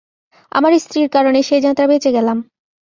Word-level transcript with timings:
আমার 0.51 0.71
স্ত্রীর 0.79 1.07
কারণে 1.09 1.39
সেই 1.43 1.61
যাত্রা 1.61 1.85
বেঁচে 1.87 2.09
গেলাম। 2.11 2.37